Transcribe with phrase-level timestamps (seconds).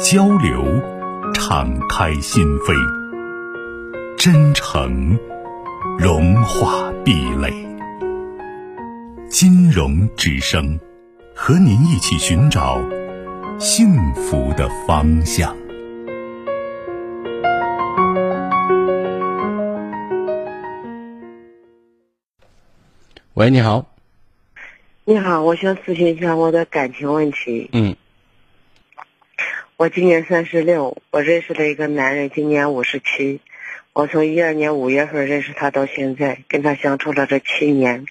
[0.00, 0.64] 交流，
[1.34, 2.74] 敞开心扉；
[4.16, 5.16] 真诚，
[5.98, 7.52] 融化壁垒。
[9.28, 10.78] 金融之声，
[11.34, 12.80] 和您一起寻找
[13.58, 15.56] 幸福的方向。
[23.34, 23.86] 喂，你好。
[25.04, 27.70] 你好，我想咨询一下我的感情问题。
[27.72, 27.94] 嗯。
[29.76, 33.40] 我今年三十六，我认识了一个男人，今年五十七。
[33.92, 38.06] 我从一二年五月份认识他到现在，跟他相处了这七年。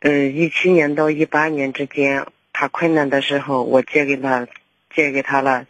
[0.00, 4.46] 嗯，一七年到一八年之间，他困难的时候，我借给他，
[4.94, 5.66] 借给他了，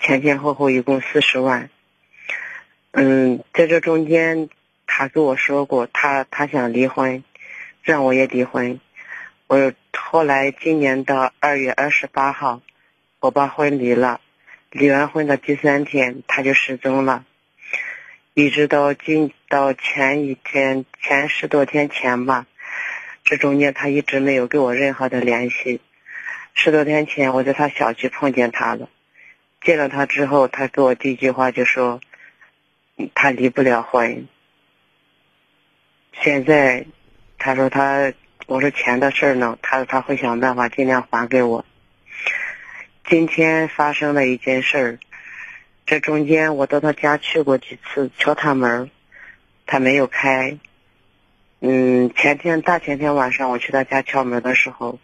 [0.00, 1.70] 前前后后一共四十万。
[2.90, 4.48] 嗯，在这中间，
[4.84, 7.22] 他跟我说过，他他想离婚，
[7.84, 8.80] 让我也离婚。
[9.46, 12.60] 我后来今年的二月二十八号。
[13.22, 14.20] 我把婚离了，
[14.72, 17.24] 离完婚的第三天他就失踪了，
[18.34, 22.46] 一直到今到前一天前十多天前吧，
[23.22, 25.80] 这中间他一直没有给我任何的联系。
[26.54, 28.88] 十多天前我在他小区碰见他了，
[29.60, 32.00] 见了他之后，他给我第一句话就说，
[33.14, 34.26] 他离不了婚。
[36.12, 36.86] 现在
[37.38, 38.12] 他说他
[38.46, 41.64] 我说钱的事儿呢，他说他会想办法尽量还给我。
[43.04, 44.98] 今天发生了一件事儿，
[45.86, 48.90] 这中间我到他家去过几次，敲他门，
[49.66, 50.56] 他没有开。
[51.60, 54.98] 嗯，前天大前天晚上我去他家敲门的时候，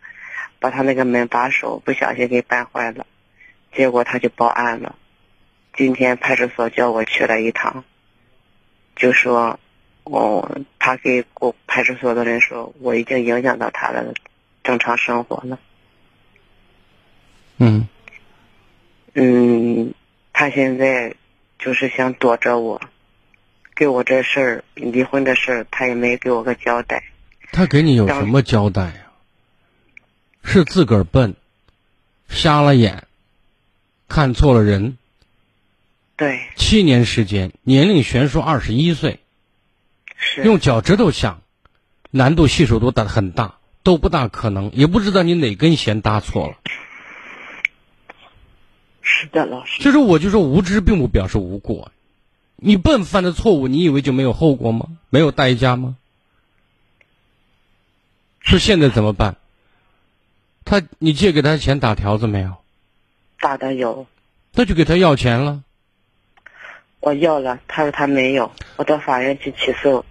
[0.58, 3.06] 把他那个门把手不小心给绊坏了，
[3.74, 4.96] 结果他就报案了。
[5.76, 7.84] 今天派出所叫我去了一趟，
[8.96, 9.60] 就说，
[10.04, 14.14] 哦，他给我派出所的人说，我已经影响到他的
[14.64, 15.58] 正常生活了。
[17.60, 17.88] 嗯，
[19.14, 19.94] 嗯，
[20.32, 21.14] 他现在
[21.58, 22.80] 就是想躲着我，
[23.74, 27.02] 给我这事儿离婚的事儿，他也没给我个交代。
[27.50, 29.10] 他给你有什么交代呀？
[30.44, 31.34] 是自个儿笨，
[32.28, 33.04] 瞎了眼，
[34.08, 34.96] 看错了人。
[36.16, 36.40] 对。
[36.56, 39.20] 七年时间，年龄悬殊二十一岁，
[40.16, 41.42] 是用脚趾头想，
[42.10, 46.56] 难度系数都大很大，都不大可能，也不知道你哪根弦搭错了。
[49.10, 49.82] 是的，老师。
[49.82, 51.90] 就是我就说无知并不表示无过，
[52.56, 54.86] 你笨犯的错误，你以为就没有后果吗？
[55.08, 55.96] 没有代价吗？
[58.40, 59.36] 是现在怎么办？
[60.66, 62.56] 他，你借给他钱打条子没有？
[63.40, 64.06] 打的有。
[64.52, 65.62] 那就给他要钱了。
[67.00, 70.04] 我要了，他说他没有，我到法院去起诉。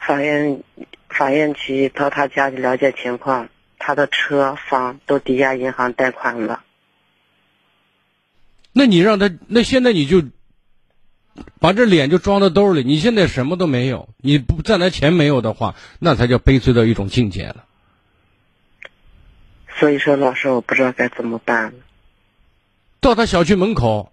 [0.00, 0.62] 法院，
[1.08, 6.64] 法院去到他家去了解情况，他的车房都抵押银行贷款了。
[8.76, 10.22] 那你让他，那现在你就
[11.60, 12.82] 把这脸就装到兜里。
[12.82, 17.64] 你现在什么都没有，你不再来钱没有的话，那才叫悲催的一种境界了。
[19.78, 21.72] 所以说，老师，我不知道该怎么办。
[23.00, 24.12] 到他小区门口，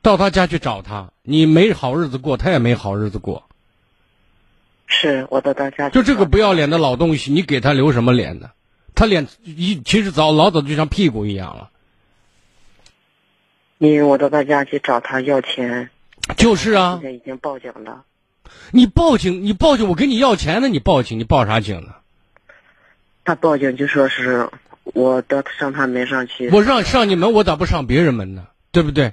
[0.00, 1.12] 到他家去找他。
[1.22, 3.44] 你没好日子过，他也没好日子过。
[4.86, 5.90] 是我到他家。
[5.90, 8.50] 就这个不要脸的老东西，你给他留什么脸呢？
[8.94, 11.70] 他脸一其实早老早就像屁股一样了。
[13.84, 15.90] 因为我到他家去找他要钱，
[16.36, 18.04] 就是啊，现在已经报警了。
[18.70, 21.94] 你报警，你报警，我跟你要钱呢，你报警，你报啥警呢？
[23.24, 24.48] 他报警就说是
[24.84, 26.48] 我到上他门上去。
[26.48, 28.46] 我让上你门，我咋不上别人门呢？
[28.72, 29.12] 对不对？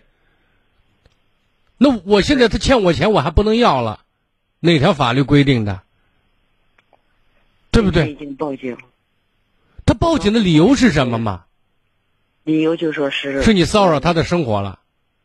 [1.78, 4.00] 那我现在他欠我钱，我还不能要了，
[4.62, 5.82] 哪条法律规定的？
[7.72, 8.12] 对不对？
[8.12, 8.78] 已经报警。
[9.86, 11.44] 他报警的理由是什么嘛？
[12.44, 14.80] 理由就说是是你骚扰他的生活了，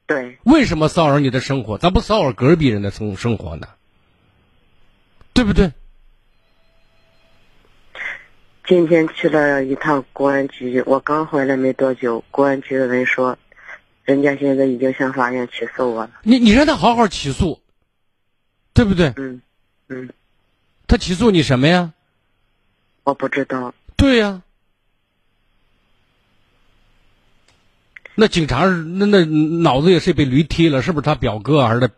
[0.07, 0.39] 对。
[0.45, 1.79] 为什么骚扰你的生活？
[1.79, 3.69] 咋不骚扰隔壁人的生生活呢？
[5.33, 5.73] 对不对？
[8.67, 13.39] 今天去了一趟公安局，我刚回来没多久，公安局的人说，
[14.05, 16.11] 人家现在已经向法院起诉我了。
[16.23, 17.61] 你你让他好好起诉，
[18.75, 19.13] 对不对？
[19.17, 19.41] 嗯
[19.89, 20.11] 嗯。
[20.89, 21.93] 他起诉你什么呀？
[23.05, 23.73] 我不知道。
[23.97, 24.43] 对呀。
[28.17, 31.91] 那警察那那脑子也是被驴踢了，是不是他表哥还是他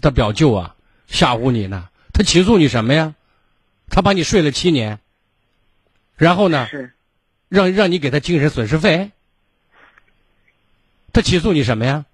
[0.00, 0.76] 他表舅啊？
[1.06, 1.88] 吓唬你呢？
[2.12, 3.14] 他起诉你什么呀？
[3.90, 5.00] 他把你睡了七年，
[6.16, 6.66] 然后呢？
[6.70, 6.94] 是，
[7.48, 9.10] 让让你给他精神损失费？
[11.12, 12.06] 他起诉你什么呀？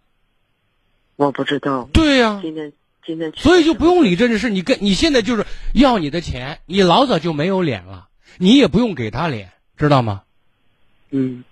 [1.17, 1.89] 我不知道。
[1.93, 2.73] 对呀、今天
[3.05, 3.33] 今天。
[3.37, 4.51] 所以就不用理这件事。
[4.51, 8.09] 你跟你现在就是要你的钱，你老早就没有脸了，
[8.39, 10.23] 你也不用给他脸，知道吗？
[11.11, 11.45] 嗯，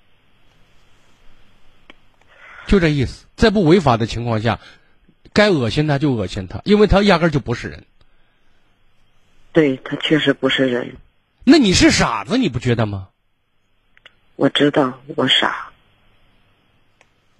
[2.68, 3.26] 就这意思。
[3.34, 4.60] 在不违法的情况下，
[5.32, 7.84] 该恶心他就恶心他，因为他压根儿就不是人。
[9.52, 10.96] 对他确实不是人，
[11.42, 13.08] 那你是傻子，你不觉得吗？
[14.36, 15.70] 我知道我傻。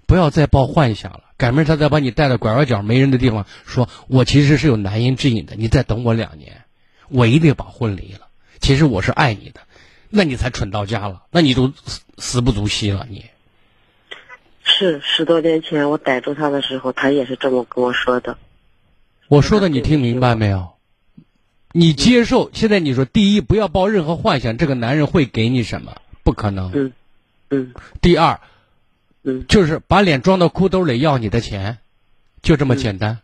[0.05, 6.63] 不要再抱幻想了，赶明儿他再把你带到拐弯角没人的地方，说我其实是有难言之隐的，你再等我两年，
[7.09, 8.27] 我一定把婚离了。
[8.59, 9.61] 其实我是爱你的，
[10.09, 13.05] 那你才蠢到家了，那你都死死不足惜了。
[13.09, 13.25] 你
[14.79, 18.37] 是十多年前我逮住他的时候，他也是这么跟我说的。
[19.27, 20.69] 我说的你听明白没有？
[21.73, 25.97] 你接受现在你说，第一不要抱任何幻想，这个男人会给你什么？
[26.23, 26.71] 不可能。
[26.73, 26.93] 嗯
[27.49, 28.39] 嗯第二，
[29.23, 31.79] 嗯，就是把脸装到裤兜里要你的钱，
[32.41, 33.19] 就这么简单。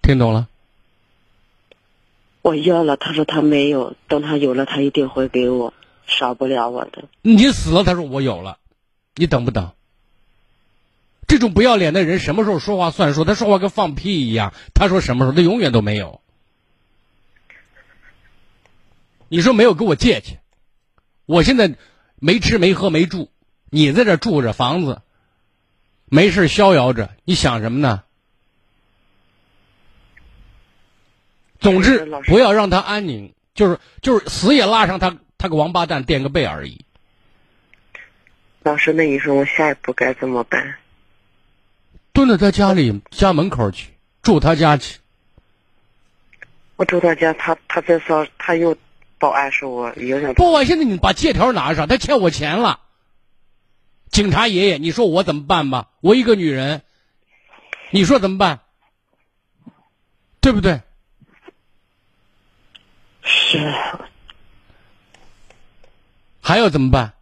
[0.00, 0.48] 听懂了？
[2.40, 5.74] 我要了，他说他没有，等他有了，他一定会给我，
[6.06, 7.04] 少不了我的。
[7.20, 8.56] 你死了，他说我有了，
[9.18, 9.72] 你等不等？
[11.26, 13.24] 这种不要脸的人，什么时候说话算数？
[13.24, 14.54] 他说话跟放屁一样。
[14.72, 16.22] 他说什么时候，他永远都没有。
[19.28, 20.38] 你说没有给我借去，
[21.26, 21.74] 我现在
[22.16, 23.28] 没吃没喝没住，
[23.68, 25.02] 你在这住着房子，
[26.06, 28.04] 没事逍遥着，你想什么呢？
[31.60, 36.86] 总之不要让他安宁，就是就是死也拉上他他个王八蛋垫个背而已。
[38.62, 40.76] 老师，那你说我下一步该怎么办？
[42.12, 44.98] 蹲在他家里家门口去，住他家去。
[46.76, 48.76] 我住他家，他他再说他又
[49.18, 52.80] 报案说我影响报案现在你把借条拿上，他欠我钱了。
[54.10, 55.90] 警察爷爷，你说我怎么办吧？
[56.00, 56.82] 我一个女人，
[57.90, 58.60] 你说怎么办？
[60.40, 60.82] 对不对？
[63.22, 63.74] 是
[66.40, 67.12] 还要怎么办？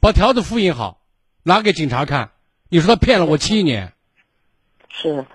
[0.00, 1.00] 把条子复印好，
[1.42, 2.30] 拿给警察看。
[2.70, 3.92] 你说他骗了我七年，
[4.88, 5.26] 是，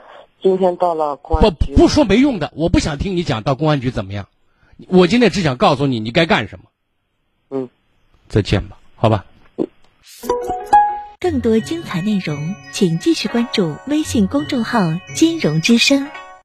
[0.41, 4.27] 今天到了公安局，不说没用的，我不想听你讲到公安局怎么样。
[4.87, 6.65] 我今天只想告诉你，你该干什么。
[7.49, 7.69] 嗯，
[8.27, 9.25] 再见吧，好吧。
[11.19, 14.79] 更多精彩内容，请继续关注微信公众号
[15.15, 16.09] “金融之声”。